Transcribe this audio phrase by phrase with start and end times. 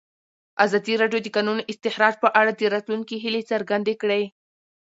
[0.65, 4.23] ازادي راډیو د د کانونو استخراج په اړه د راتلونکي هیلې څرګندې کړې.